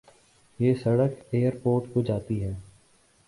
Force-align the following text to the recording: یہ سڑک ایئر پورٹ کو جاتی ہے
یہ 0.59 0.73
سڑک 0.73 1.11
ایئر 1.31 1.53
پورٹ 1.63 1.93
کو 1.93 2.01
جاتی 2.01 2.43
ہے 2.43 2.53